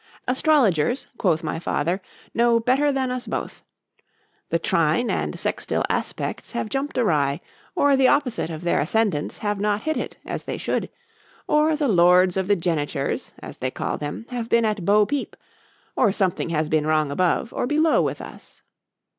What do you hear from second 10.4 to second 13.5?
they should,—or the lords of the genitures